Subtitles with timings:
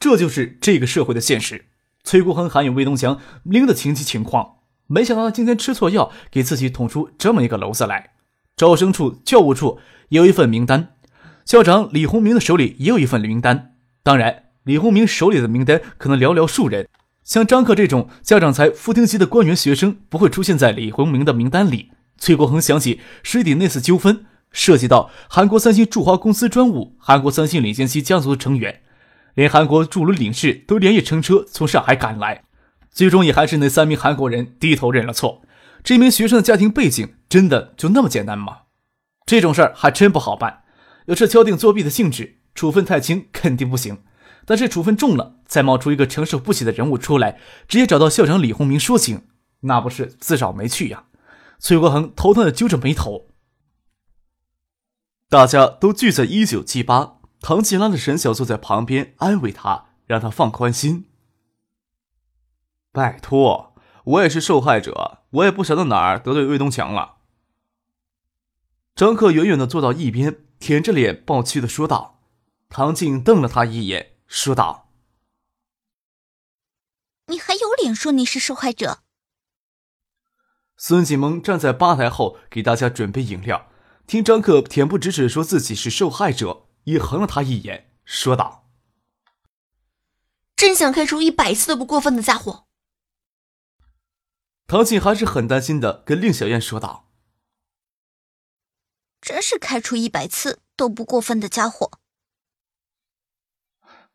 [0.00, 1.66] 这就是这个社会的现实。
[2.02, 8.12] 崔国恒还有魏东强拎的情急情况，没想到他今天吃错药，给自己捅出这么一个篓子来。
[8.56, 9.78] 招生处、教务处
[10.08, 10.94] 也有一份名单，
[11.44, 13.74] 校长李洪明的手里也有一份名单。
[14.02, 16.88] 当然，李洪明手里的名单可能寥寥数人，
[17.22, 21.90] 像张克这种家长才副厅级的官员学生不会出现在李洪明的名单里。
[22.16, 28.80] 崔国恒想起师弟那次纠纷，涉及到韩国三星驻华公司专务，韩国三星领先期家族的成员。
[29.34, 32.44] 连韩国驻鲁领事都连夜乘车从上海赶来，
[32.90, 35.42] 最终也还是那三名韩国人低头认了错。
[35.82, 38.62] 这名学生的家庭背景真的就那么简单吗？
[39.24, 40.64] 这种事儿还真不好办。
[41.06, 43.96] 要是敲定作弊的性质，处分太轻肯定不行；
[44.44, 49.22] 但是处分重了，再冒出一个承受不起的人物出来，直接找到校长李洪明说情，
[49.60, 51.04] 那不是自找没趣呀？
[51.58, 53.28] 崔国恒头疼的揪着眉头。
[55.28, 57.19] 大家都聚在一九七八。
[57.40, 61.10] 唐吉拉的沈晓坐在旁边安慰他，让他放宽心。
[62.92, 63.74] 拜托，
[64.04, 67.18] 我也是受害者，我也不晓得哪儿得罪魏东强了。
[68.94, 72.20] 张克远远的坐到一边，舔着脸抱屈的说道。
[72.68, 74.90] 唐静瞪了他一眼，说道
[77.26, 79.00] ：“你还有脸说你是受害者？”
[80.76, 83.70] 孙锦萌站在吧台后给大家准备饮料，
[84.06, 86.68] 听张克恬不知耻说自己是受害者。
[86.84, 88.68] 也横了他一眼，说道
[90.56, 92.66] ：“真想开除一百次都不过分的家伙。”
[94.66, 97.08] 唐静还是很担心的，跟令小燕说道
[99.20, 101.98] ：“真是开除一百次都不过分的家伙。”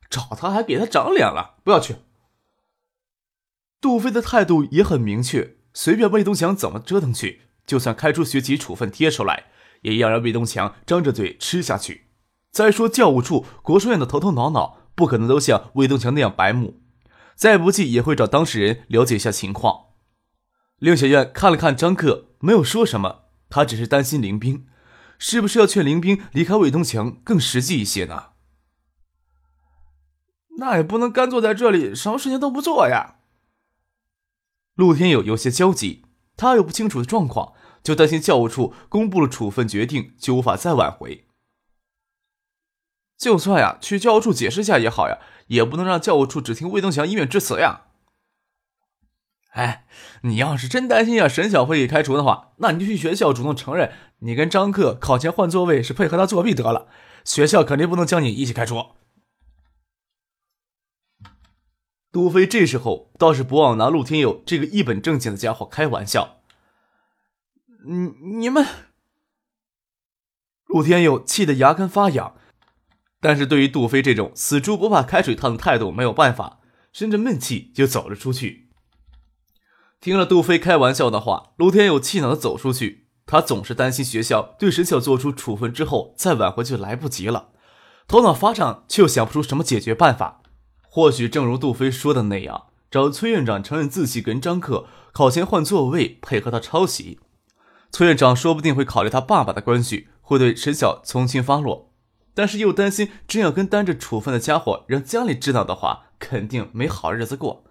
[0.09, 1.97] 找他还给他长脸了，不要去。
[3.81, 12.04] 杜飞的态度也很明确，随便魏东强怎么折腾去，就算开除学籍处分贴出来，也要让魏东强张着嘴吃下去。
[12.55, 16.79] 再说教务处、国书院的头头脑脑，不可能都像魏东强那样白目，
[17.35, 19.87] 再不济也会找当事人了解一下情况。
[20.77, 24.67] 令小院看了看张克，没有说什么，他只是担心林冰，
[25.19, 28.27] 是不是要劝林冰离开魏东强更实际一些呢？
[30.57, 33.15] 那也不能干坐在这里，什么事情都不做呀。
[34.75, 36.05] 陆天友有些焦急，
[36.37, 37.51] 他有不清楚的状况，
[37.83, 41.27] 就担心教务处公布了处分决定，就无法再挽回。
[43.17, 47.83] 就算呀，去教务处解释一下也好呀，也不能让教务处只听魏东强一面之词呀。
[49.51, 49.87] 哎，
[50.23, 56.89] 你要是真担心呀沈小飞给开除的话，那你就去学校主动承认你跟张克考前换座位是配合他作弊得了，
[57.23, 58.83] 学校肯定不能将你一起开除。
[62.11, 66.41] 杜飞这时候倒是不忘拿陆天佑这个一本正经的家伙开玩笑。
[67.85, 68.65] 你你们，
[70.65, 72.35] 陆天佑气得牙根发痒。
[73.25, 76.59] 但是对于杜飞这种死猪不怕开水烫的态度，没有办法，
[76.93, 78.69] 生着闷气就走了出去。
[79.99, 83.07] 听了杜飞开玩笑的话，陆天佑气恼的走出去。
[83.25, 87.49] 他总是担心学校对沈晓做出处分之后再挽回就来不及了，
[88.07, 90.43] 头脑发胀却又想不出什么解决办法。
[90.83, 97.17] 或许正如杜飞说的那样，找崔院长承认自己跟张克考前换座位，配合他抄袭。
[97.91, 101.91] 崔院长说不定会考虑他爸爸的关系，会对沈晓从轻发落。
[102.35, 107.63] 但是又担心，真要跟担着处分的家伙让家里知道的话，肯定没好日子过。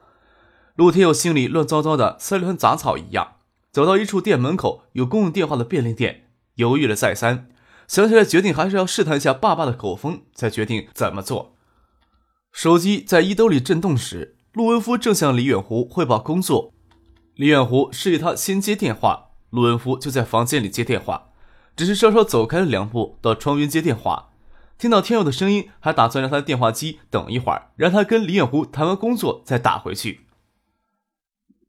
[0.75, 3.35] 陆天佑心里乱糟糟的，似团杂草一样。
[3.71, 7.49] 走到一处店门口，有公用电话的便利店，犹豫了再三，
[7.87, 11.55] 想起来决定还是要试探一下爸爸的口风，才决定怎么做。
[12.53, 16.72] 手机在衣兜里震动时，陆文夫正向李远湖汇报工作。
[17.34, 21.31] 李远湖示意他先接电话，陆文夫就在房间里接电话，
[21.77, 24.31] 只是稍稍走开了两步，到窗边接电话。
[24.84, 30.27] 听到天佑的声音，还打算让他的电话机等一会儿，让他跟李远湖谈完工作再打回去。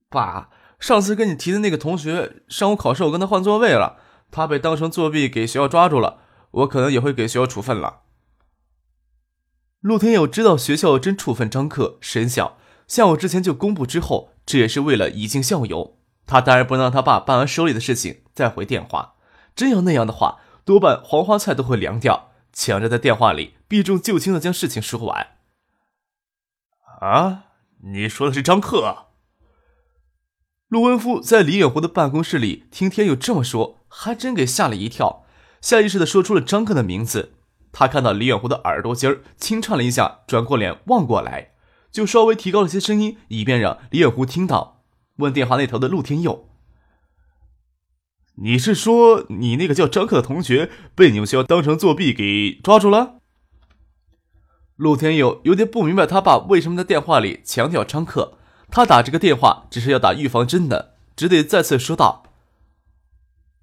[0.09, 0.49] 爸，
[0.81, 3.95] 上次跟你提的那个同学，上午考试我跟他换座位了，
[4.31, 6.17] 他被当成作弊给学校抓住了，
[6.51, 8.01] 我可能也会给学校处分了。
[9.79, 15.97] 陆天佑知道学校真处分张克、沈晓，下午之前就公布之后，这也是为了以儆效尤。
[16.25, 19.13] 他当然不能让他爸办完手里的事情再回电话，
[19.55, 22.33] 真要那样的话，多半黄花菜都会凉掉。
[22.55, 25.35] 抢着在电话里避重就轻的将事情说完。
[27.01, 27.43] 啊，
[27.83, 29.09] 你说的是张克？
[30.69, 35.25] 陆文夫在李远湖的办公室里听天佑这么说，还真给吓了一跳，
[35.61, 37.33] 下意识的说出了张克的名字。
[37.71, 41.51] 他看到李远湖的耳朵尖儿轻颤了一下，转过脸望过来，
[41.91, 44.81] 就稍微提高了些声音，以便让李远湖听到。
[45.17, 46.49] 问电话那头的陆天佑
[48.37, 53.15] ：“你是说你那个叫张克的同学被你们学校当成作弊给抓住了？”
[54.75, 58.37] 陆天佑有点不明白他爸为什么在电话里强调张克。
[58.69, 62.23] 他打这个电话只是要打预防针的，只得再次说道：“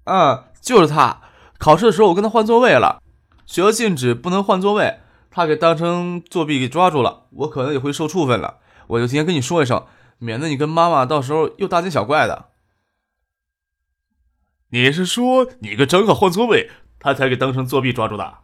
[0.05, 1.21] 嗯，就是他。
[1.59, 3.01] 考试的时候我跟他换座位了，
[3.45, 8.57] 学校禁止不能换座位，他给当成作弊给抓住了，我可能也会受处分了。
[8.87, 9.85] 我就提前跟你说一声，
[10.17, 12.45] 免得你跟妈妈到时候又大惊小怪的。”
[14.73, 18.39] 你是说你跟张克换座位，他才给当成作弊抓住的？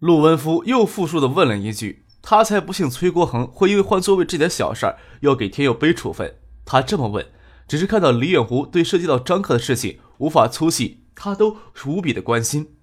[0.00, 2.04] 陆文夫又复述的问了一句。
[2.20, 6.40] 他才不信崔国恒会因为换座位这点小事儿要给天佑背处分。
[6.66, 7.24] 他这么问，
[7.68, 11.56] 只是看到李远湖对涉及到张克的事情无法粗细，他都
[11.86, 12.76] 无比的关心。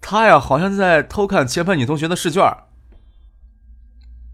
[0.00, 2.42] 他呀，好像在偷看前排女同学的试卷。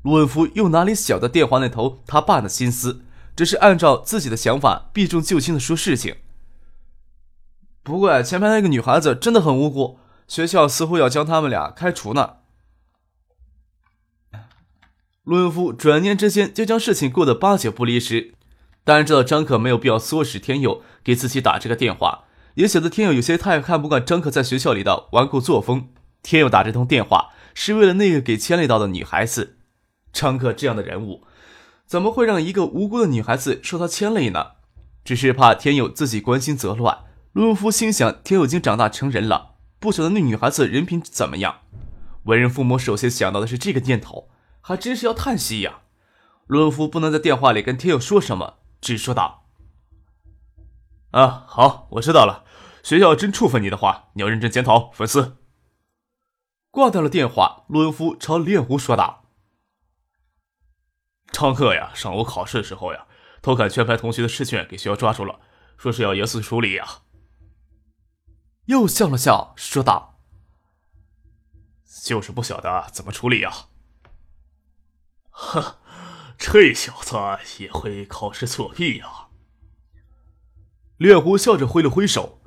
[0.04, 3.04] 陆文夫又哪里晓得电话那头他爸的心思，
[3.38, 6.17] 只是按照自己的想法避重就轻的说事情。
[7.85, 12.38] 不过前排那个女孩子真的很无辜，学校似乎要将他们俩开除呢。
[15.23, 18.35] 陆文夫转念之间就将事情过得八九不离十，
[18.82, 22.25] 当然知道张可没有必要唆使天佑给自己打这个电话，
[22.56, 25.90] 也显得天佑有些太看不惯张可在学校里的顽固作风。
[26.25, 29.58] 天佑打这通电话是为了那个给牵累到的女孩子，
[30.12, 31.23] 张可这样的人物，
[31.88, 34.52] 怎么会让一个无辜的女孩子受他牵累呢？
[35.02, 37.06] 只是怕天佑自己关心则乱。
[37.32, 41.61] 陆文夫心想，天佑已经长大成人了，不晓得那女孩子人品怎么样。
[42.25, 44.29] 为人父母首先想到的是这个念头。
[44.61, 45.79] 还真是要叹息呀！
[46.46, 49.46] 陆文夫不能在电话里跟天佑说什么，只说道
[51.12, 52.44] ：“啊，好，我知道了。
[52.82, 55.38] 学校真处分你的话，你要认真检讨反思。”
[56.70, 59.18] 挂掉了电话，陆文夫朝李远湖说道
[61.30, 63.06] ：“张克呀，上午考试的时候呀，
[63.42, 65.40] 偷看全班同学的试卷，给学校抓住了，
[65.76, 67.02] 说是要严肃处理呀。”
[68.66, 70.19] 又笑了笑，说道
[72.04, 73.50] ：“就是不晓得怎么处理呀。”
[75.30, 75.76] 哼，
[76.36, 77.16] 这小子
[77.62, 79.28] 也会考试作弊呀！
[80.96, 82.42] 李远湖笑着挥了挥手。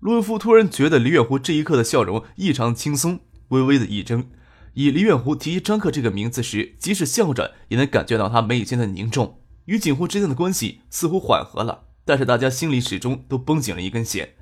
[0.00, 4.30] 陆文夫突然觉得李远湖这一刻的笑容异常轻松，微微的一怔。
[4.74, 9.40] 以李远湖提及张克这个名字时，即使笑着，也能感觉到他眉宇间的凝重。
[9.66, 14.34] 与景湖之间的关系似乎缓和了，但是大家心里始终都绷紧了一根弦。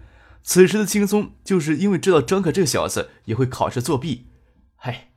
[0.42, 4.28] 此时的轻松，就是因为知道张克这小子也会考试作弊。
[4.76, 5.08] 嘿。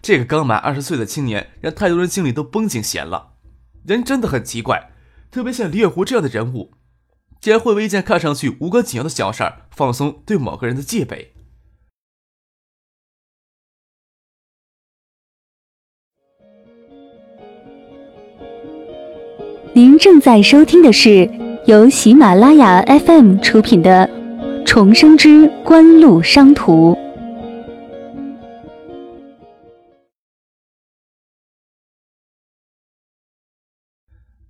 [0.00, 3.34] 这个刚满二十岁的青年，让太多人心里都绷紧弦了。
[3.86, 4.90] 人真的很奇怪，
[5.30, 6.72] 特别像李远湖这样的人物，
[7.40, 11.31] 竟然会为一件看上去无关紧要的小事儿放松对某个人的戒备。
[19.74, 21.26] 您正在收听的是
[21.64, 24.06] 由喜马拉雅 FM 出品的
[24.66, 26.92] 《重生之官路商途》。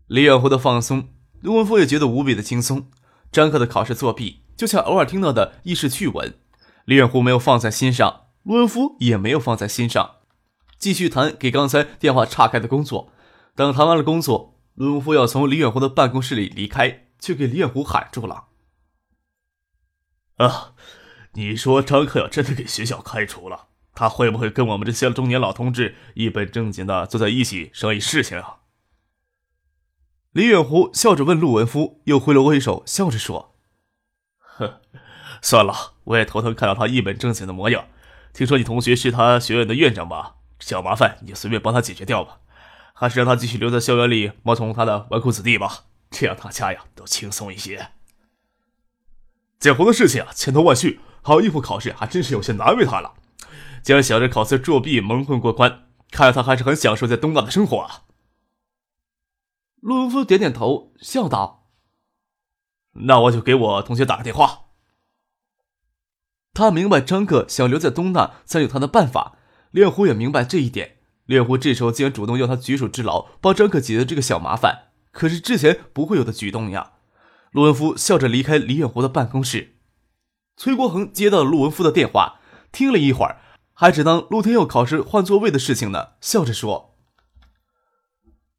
[0.09, 1.05] 李远湖的放松，
[1.41, 2.87] 陆文夫也觉得无比的轻松。
[3.31, 6.35] 张克的考试作弊，就像偶尔听到的轶事趣闻。
[6.85, 10.17] 李远湖没有放在心上，陆文夫也没有放在心上，
[10.76, 13.12] 继续谈给刚才电话岔开的工作。
[13.55, 18.47] 等谈完了工作，陆文夫要从李远湖的办公室里离开，却给李远湖喊住了
[20.37, 20.75] ：“啊，
[21.33, 28.59] 你说张克要真的给学校开除了，他会不会跟我们这些中年老同志一本正经的坐在一起商议事情啊？”
[30.33, 33.55] 李远湖笑着问陆文夫，又挥了挥手，笑着说
[34.38, 34.81] ：“哼，
[35.43, 37.88] 算了，我也头疼看到他一本正经的模样。
[38.33, 40.37] 听说你同学是他学院的院长吧？
[40.59, 42.38] 小麻烦你就随便帮他解决掉吧，
[43.02, 47.88] 还是让他继续留在校园里冒充他的纨绔子弟吧，这样大家呀都轻松一些。
[49.59, 53.14] 简红的事情啊，千头万绪，好应付考试，还真是有些难为他了。
[53.82, 58.04] 竟然想着考试作弊蒙混过关，看来他还是很享受在东大的生活啊。”
[59.82, 61.66] 陆文夫点点头，笑道
[63.09, 64.66] ：“那我就给我同学打个电话。”
[66.54, 69.37] 他明白张克想留在东大，才有他的办法。
[69.73, 70.99] 练虎也明白这一点。
[71.26, 76.93] 练虎这时候竟然主动要他举手之劳，帮张克解决这个小麻烦，可是之前不会有的举动呀。
[77.52, 79.76] 陆文夫笑着离开李远湖的办公室。
[80.57, 83.41] 崔国恒接到了陆文夫的电话，听了一会儿，
[83.73, 86.97] 还只当陆天佑考试换座位的事情呢，笑着说。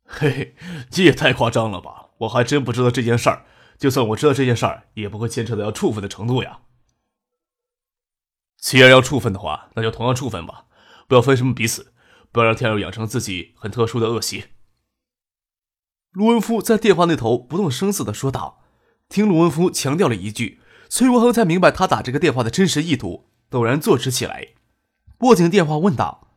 [0.06, 0.56] 嘿嘿，
[0.92, 2.10] 你也太夸张了吧！
[2.20, 3.46] 我还真不知道这件事儿。
[3.80, 6.60] 就算我知道这件事儿，也不会牵扯到要处分的程度呀。
[8.58, 10.66] 既然要处分的话，那就同样处分吧，
[11.08, 11.93] 不要分什么彼此，
[12.34, 14.48] 不要让天佑养成自己很特殊的恶习。
[16.12, 18.60] 陆文夫在电话那头不动声色的说道。
[19.10, 20.60] 听陆文夫强调了一句，
[20.90, 24.48] 崔国恒才明白他打这个电话的真实意图，陡然坐直起来，
[25.20, 26.36] 握紧电话问道：“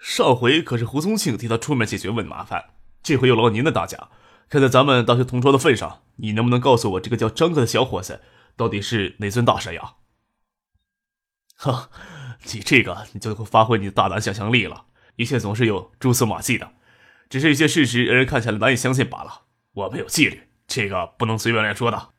[0.00, 2.70] 上回可是胡宗庆替他出面解决问麻烦，
[3.02, 4.08] 这回又劳您的大驾。
[4.48, 8.22] 看在咱们大学同窗的份上，你能不能告诉我这个叫张哥的小伙子
[8.56, 9.96] 到底是哪尊大神呀？”
[11.56, 11.90] 哈，
[12.44, 14.86] 你这个你就会发挥你的大胆想象力了。
[15.16, 16.72] 一切总是有蛛丝马迹的，
[17.28, 19.42] 只是一些事实让人看起来难以相信罢了。
[19.72, 22.10] 我们有纪律，这个不能随便乱说的。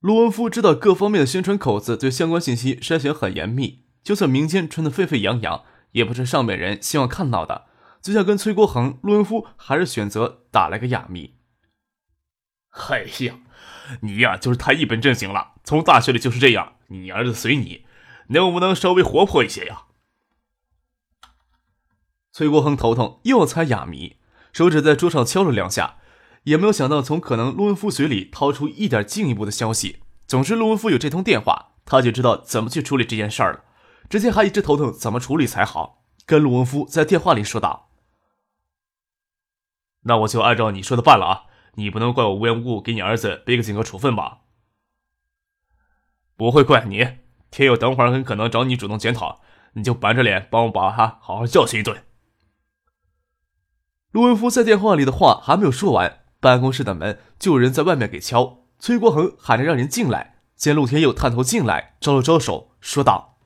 [0.00, 7.66] 陆文夫知道各方面的宣传口子对相关信息筛选很严密，就算民间传得沸沸扬扬，也不是上面人希望看到的。
[8.02, 11.36] 就像跟崔国恒，陆文夫还是选择打了个哑谜。
[12.88, 13.38] 哎呀，
[14.00, 16.74] 你呀就是太一本正经了，从大学里就是这样。
[16.88, 17.86] 你儿子随你，
[18.28, 19.86] 能不能稍微活泼一些呀？
[22.32, 24.16] 崔国恒头疼，又猜哑谜，
[24.52, 25.98] 手指在桌上敲了两下，
[26.44, 30.00] 也没有想到从可能陆文夫嘴里掏出一点进一步的消息。
[30.26, 33.64] 总之，陆文夫有这通电话，他就知道怎么去处理这件事儿了。
[34.08, 37.90] 之前还一直头疼怎么处理才好，跟陆文夫在电话里说道
[40.04, 44.38] ：“那我就按照你说的办了啊，你不能怪我无缘无故给你儿子背个警告处分吧？”
[46.36, 47.18] 不会怪你，
[47.52, 49.42] 天佑等会儿很可能找你主动检讨，
[49.74, 52.02] 你就板着脸帮我把他好好教训一顿。
[54.10, 58.64] 陆文夫在电话里的话还没有说完，办公室的门就有人在外面给敲。
[58.78, 63.38] 崔国恒喊着让人进来，见陆天佑探头进来，招了招手，说道：“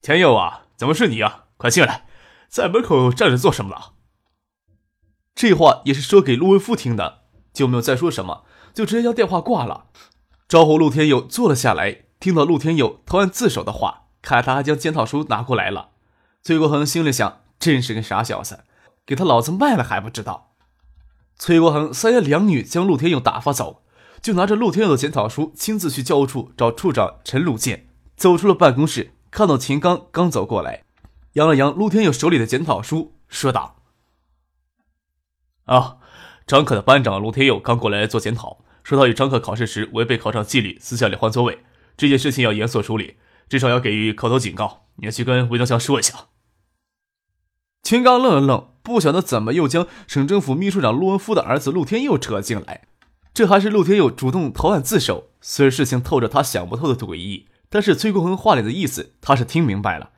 [0.00, 1.46] 天佑啊，怎么是你啊？
[1.56, 2.06] 快进来，
[2.48, 3.94] 在门口站着做什么了？”
[5.34, 9.88] 这话也是说给陆文夫听的，就没有再说什么，就直接将电话挂了。
[10.48, 15.88] 招呼陆天佑坐了下来，听到陆天佑投案自首的话，看来他还将检讨书拿过来了。
[16.42, 18.64] 崔国恒心里想：真是个傻小子，
[19.06, 20.52] 给他老子卖了还不知道。
[21.36, 23.82] 崔国恒三言两语将陆天佑打发走，
[24.20, 27.88] 就拿着陆天佑的检讨书，亲自去教务处找处长陈鲁健。
[28.14, 30.84] 走出了办公室，看到秦刚刚走过来，
[31.32, 33.76] 扬了扬陆天佑手里的检讨书，说道
[35.64, 35.96] ：“啊，
[36.46, 41.62] 张可的班长陆天佑刚过来做检讨。”说他与张克考试时违背考场纪律，私下里换座位，
[42.00, 43.16] 这件事情要严肃处理，
[43.46, 44.86] 至少要给予口头警告。
[44.96, 46.28] 你要去跟魏东强说一下。
[47.82, 52.88] 秦刚愣了愣，不晓得怎么又将省政府秘书长陆文夫的儿子陆天佑扯进来。
[53.34, 60.12] 这还是陆天佑主动投案自首，虽然事情透着他想不透的诡异，但是崔国恒话里的意思他是听明白了。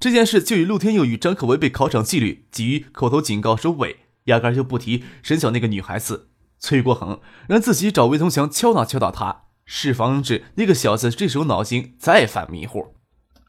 [0.00, 6.30] 这件事就以陆天佑与张可为被考场纪律，给予口头警告收尾，压根就不提沈晓那个女孩子。
[6.58, 12.94] 崔国恒让自己找魏东强敲打敲打他，是防止那个小子这时候脑筋再犯迷糊。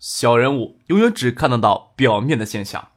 [0.02, 2.90] 小人物永远只看得到表面的现象。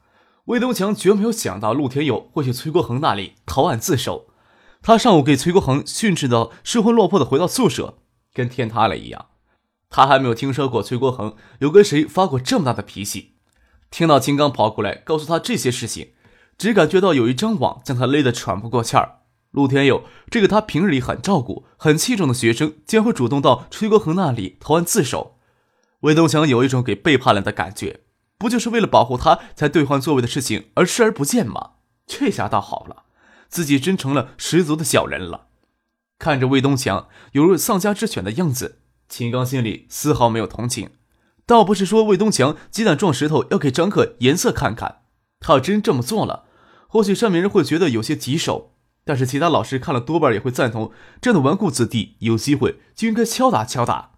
[0.45, 4.27] 魏东强绝没有想到陆天友会去崔国恒那里投案自首。
[4.81, 7.99] 他上午给崔国恒训斥到失魂落魄的回到宿舍，
[8.33, 9.27] 跟天塌了一样。
[9.89, 13.35] 他还没有听说过崔国恒有跟谁发过这么大的脾气。
[13.89, 16.09] 听到金刚跑过来告诉他这些事情，
[16.57, 19.19] 只感觉到有一张网将他勒得喘不过气儿。
[19.53, 25.37] 陆天佑这个他平日里很照顾、很器重的学生，竟会主动到崔国恒那里投案自首。
[26.01, 28.01] 魏东强有一种给背叛了的感觉，
[28.39, 31.73] 不就是为了保护他才兑换座位的事情而视而不见吗？
[32.07, 33.03] 这下倒好了，
[33.47, 35.47] 自己真成了十足的小人了。
[36.17, 40.89] 看着魏东强犹如丧家之犬的样子，秦刚心里丝毫没有同情。
[41.45, 45.03] 倒不是说魏东强鸡蛋撞石头要给张克颜色看看，
[45.39, 46.45] 他要真这么做了，
[46.87, 48.72] 或许上面人会觉得有些棘手。
[49.05, 50.91] 但是其他老师看了多半也会赞同，
[51.21, 54.11] 这样的纨绔子弟有机会就应该敲打敲打。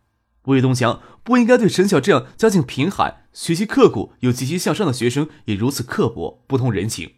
[0.44, 7.14] 魏东强不应该对沈晓这样家境贫寒、学习刻苦又积极向上的学生也如此刻薄、不通人情。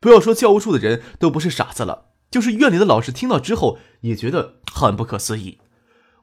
[0.00, 5.60] 不要说教务处的人都不是傻子了，就是院里的老师听到之后也觉得很不可思议。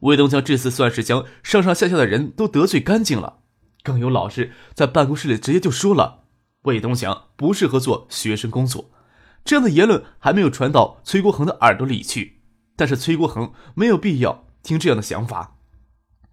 [0.01, 3.37] 魏东强这次算是将上上下下的人都得罪干净了。
[3.81, 6.25] 更有老师在办公室里直接就说了，
[6.63, 8.91] 魏东强不适合做学生工作。
[9.43, 12.41] 这样的言论还没有传到崔国恒的耳朵里去，
[12.75, 15.57] 但是崔国恒没有必要听这样的想法。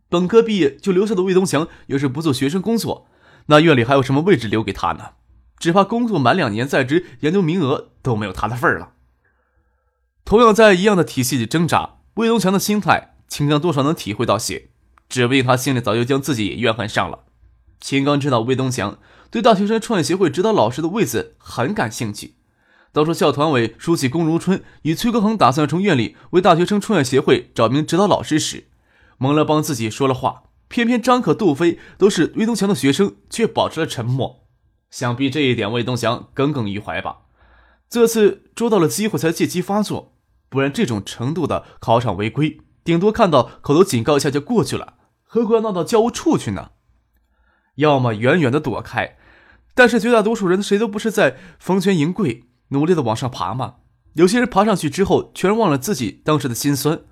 [0.08, 3.08] 本科毕业就留下的魏东强，要是不做学生工作，
[3.46, 5.10] 那院里还有什么位置留给他呢？
[5.58, 8.92] 只怕工作满两年在职，研究名额都没有他的份儿了。
[10.24, 14.68] 同样在一样的体系里挣扎，魏东强的心态，秦刚多少能体会到些，
[15.08, 17.24] 指不定他心里早就将自己也怨恨上了。
[17.80, 18.98] 秦刚知道魏东强
[19.30, 22.34] 对大学生创业协会指导老师的位子很感兴趣。
[22.92, 28.68] 当初校团委书记龚如春与崔克恒打算从院里为大学生创业协会找名指导老师时，
[29.18, 34.46] 蒙了帮自己说了话，偏偏张可、杜飞都是魏东强的学生，却保持了沉默。
[34.90, 37.18] 想必这一点魏东强耿耿于怀吧。
[37.90, 40.14] 这次捉到了机会才借机发作，
[40.48, 46.70] 不然这种程度的考场违规，顶多看到口头警告一下就过去了，何苦要闹到教务处去呢？
[47.76, 49.16] 要么远远的躲开，
[49.74, 53.76] 但是绝大多数人谁都不是在逢权迎贵，努力的往上爬吗？
[54.14, 57.02] 有些人爬上去之后，全忘了自己当时的心酸，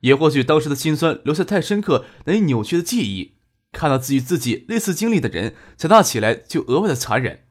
[0.00, 3.36] 也或许当时的心酸留下太深刻、难以扭曲的记忆，
[3.72, 7.44] 看到自己自己类似经历的人强大起来，就额外的残忍。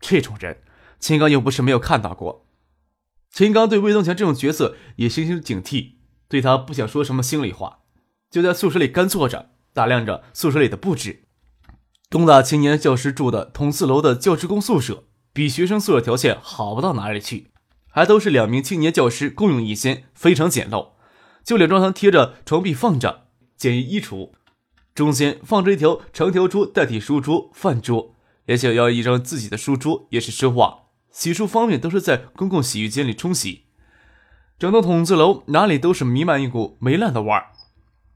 [0.00, 0.58] 这种人，
[0.98, 2.46] 秦刚又不是没有看到过。
[3.30, 5.92] 秦刚对魏东强这种角色也心生警惕，
[6.28, 7.80] 对他不想说什么心里话，
[8.30, 11.24] 就在宿舍里干坐着，打量着宿舍里的布置。
[12.10, 17.50] 东大青年教师住的同四楼的教职工宿舍，比学生宿舍条件好不到哪里去，
[17.88, 20.90] 还都是两名青年教师共用一间，非常简陋。
[21.44, 24.32] 就连床贴着床壁放着简易衣橱，
[24.94, 30.80] 中间放着一条长条桌代替书桌、饭桌，连想要一张自己的书桌也是奢望。
[31.10, 33.64] 洗漱方面都是在公共洗浴间里冲洗。
[34.58, 37.46] 整栋筒子楼哪里都是弥漫一股霉烂的味儿。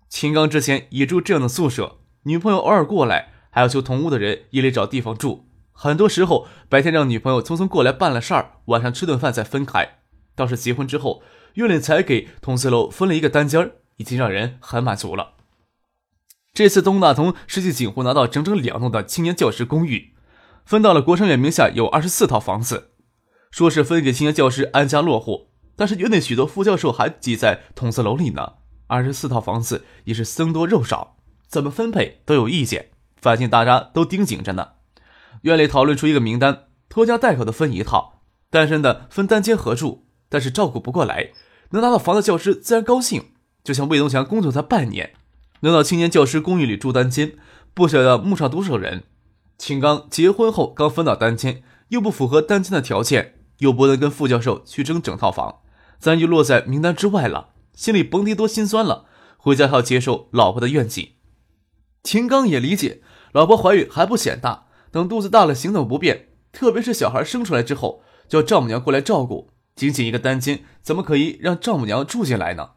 [0.08, 3.30] 秦刚之前也住这样的宿舍，女朋友偶尔过来。
[3.50, 9.98] 还要求同屋的人夜里找地方住，很多时候白天让女朋友匆匆过来办了事儿，晚上吃顿饭再分开。
[10.36, 11.22] 倒是结婚之后，
[11.54, 15.32] 院里才给筒子楼分了一个单间，已经让人很满足了。
[16.52, 20.14] 这次东大从世纪锦湖拿到整整两栋的青年教师公寓，
[20.64, 22.90] 分到了国生院名下有二十四套房子，
[23.50, 28.54] 说是分给青年教师安家落户，但是院内许多副教授还挤在筒子楼里呢。
[28.86, 31.16] 二十四套房子也是僧多肉少，
[31.48, 32.90] 怎么分配都有意见。
[33.20, 34.73] 反正大家都盯紧着呢。
[35.42, 40.06] 院里讨论出一个名单，拖家带口的分一套，单身的分单间合住。
[40.28, 41.30] 但是照顾不过来，
[41.70, 43.32] 能拿到房的教师自然高兴。
[43.62, 45.14] 就像魏东强工作才半年，
[45.60, 47.32] 能到青年教师公寓里住单间，
[47.72, 49.04] 不晓得慕上多少人。
[49.56, 55.60] 秦刚结婚后刚分到单间，又不符合单间的条件，又不能跟副教授去争整套房，
[55.98, 57.50] 自然就落在名单之外了。
[57.72, 59.06] 心里甭提多心酸了。
[59.36, 61.16] 回家还要接受老婆的怨气。
[62.02, 63.02] 秦刚也理解。
[63.32, 64.63] 老婆怀孕还不显大，
[64.94, 69.50] 等肚子大了行动不便，特别是小孩生出来之后，叫丈母娘过来照顾。
[69.74, 72.74] 仅仅一个单间，怎么可以让丈母娘住进来呢？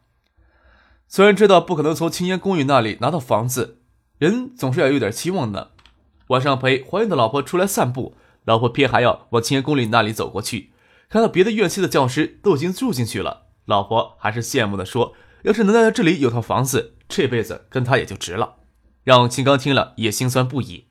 [1.08, 3.82] 虽然知道不可能从青年公寓那里拿到房子，
[4.17, 5.73] 人总是要有点期望的。
[6.30, 10.71] 晚上陪怀孕的老婆出来散步，老婆偏还要往青年公寓那里走过去，
[11.10, 15.13] 看到别的院系的教师都已经住进去了，老婆还是羡慕的说
[15.45, 18.56] ：“要是能在这里有套房子，这辈子跟他也就值了。”
[19.06, 20.87] 让秦刚听了也心酸不已。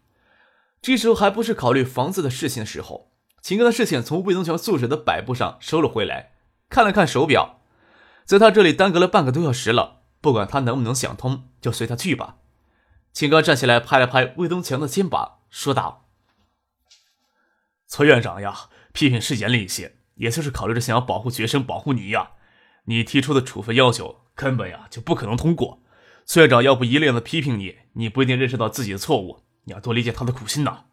[0.87, 3.11] 这时候还不是考虑房子的事情的时候，
[3.42, 6.35] 秦刚的视线从魏东强宿舍的摆布上收了回来，
[6.68, 7.59] 看了看手表，
[8.25, 10.03] 在他这里耽搁了半个多小时了。
[10.20, 12.37] 不管他能不能想通，就随他去吧。
[13.12, 16.07] 秦刚站起来，拍了拍魏东强的肩膀，说道
[17.88, 22.31] ：“崔院长呀，批评是严厉一些，也就是考虑着想要保护学生，保护你呀。
[22.85, 25.83] 你提出的处分要求根本呀就不可能通过。”
[26.25, 29.45] 崔院长要不一脸的批评你，你不一定认识到自己的错误。
[29.66, 30.85] 你要多理解他的苦心呐。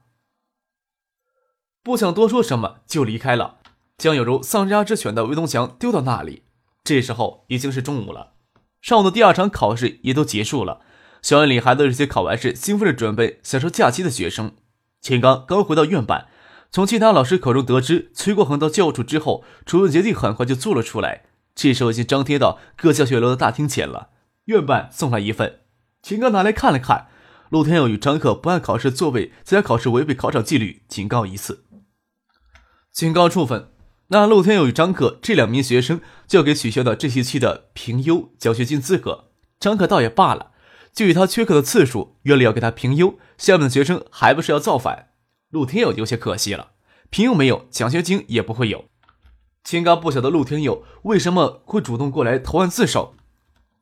[1.81, 3.57] 不想多说什么，就离开了，
[3.97, 6.43] 将有如丧家之犬的魏东强丢到那里。
[6.83, 8.33] 这时候已经是中午了，
[8.81, 10.81] 上午的第二场考试也都结束了。
[11.21, 14.53] 校园里还都是些考完试兴奋着准备享受假期的学生。
[14.99, 16.27] 秦刚刚回到院办，
[16.71, 21.23] 从其他老师口中得知崔国恒到教务处之后，主任决定很快就做了出来。
[21.55, 24.09] 这时候已经张贴到各教学楼的大厅前了。
[24.45, 25.61] 院办送来一份，
[26.01, 27.07] 秦刚拿来看了看。
[27.53, 31.65] 陆天佑与张克不按考试座位参加考试，违背考场纪律，警告一次。
[32.91, 33.69] 警告处分。
[34.07, 39.25] 那陆天佑与张克这两名学生就要给取消掉这学期的评优奖学金资格。
[39.59, 40.49] 张克倒也罢了，
[40.91, 45.09] 就以他缺课的次数，院里要给他评优，下面的学生还不是要造反？
[45.51, 46.71] 陆天佑有些可惜了，
[47.11, 48.85] 评优没有，奖学金也不会有。
[49.63, 53.13] 秦刚不晓得陆天佑为什么会主动过来投案自首。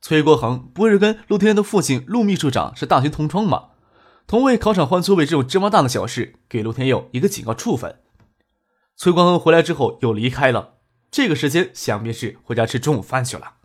[0.01, 3.69] 崔国恒不是跟陆天佑的父亲陆秘书长是大学同窗吗？
[4.25, 7.99] 同为考场换座位这种芝麻大的小事，给陆天佑一个警告处分。
[8.95, 10.77] 崔国恒回来之后又离开了，
[11.11, 13.55] 这个时间想必是回家吃中午饭去了。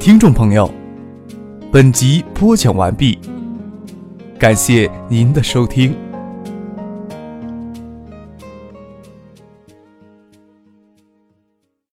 [0.00, 0.79] 听众朋友。
[1.72, 3.16] 本集播讲完毕，
[4.40, 5.94] 感谢您的收听。